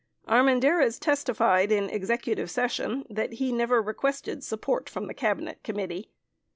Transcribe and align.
27 0.25 0.35
Armendariz 0.63 0.99
testified 0.99 1.71
in 1.71 1.87
executive 1.87 2.49
session 2.49 3.05
that 3.07 3.33
he 3.33 3.51
never 3.51 3.83
requested 3.83 4.43
"support" 4.43 4.89
from 4.89 5.05
the 5.05 5.13
Cabinet 5.13 5.61
Committee. 5.61 6.09